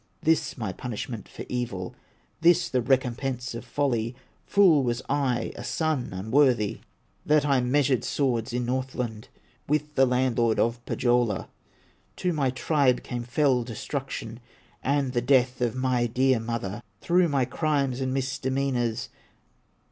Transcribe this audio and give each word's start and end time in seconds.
This 0.23 0.57
my 0.57 0.73
punishment 0.73 1.27
for 1.29 1.45
evil, 1.47 1.93
This 2.39 2.69
the 2.69 2.81
recompense 2.81 3.53
of 3.53 3.63
folly! 3.63 4.15
Fool 4.47 4.81
was 4.81 5.03
I, 5.07 5.51
a 5.55 5.63
son 5.63 6.09
unworthy, 6.11 6.79
That 7.23 7.45
I 7.45 7.61
measured 7.61 8.03
swords 8.03 8.51
in 8.51 8.65
Northland 8.65 9.27
With 9.69 9.93
the 9.93 10.07
landlord 10.07 10.57
of 10.57 10.83
Pohyola. 10.87 11.49
To 12.15 12.33
my 12.33 12.49
tribe 12.49 13.03
came 13.03 13.21
fell 13.23 13.63
destruction, 13.63 14.39
And 14.81 15.13
the 15.13 15.21
death 15.21 15.61
of 15.61 15.75
my 15.75 16.07
dear 16.07 16.39
mother, 16.39 16.81
Through 16.99 17.29
my 17.29 17.45
crimes 17.45 18.01
and 18.01 18.11
misdemeanors." 18.11 19.09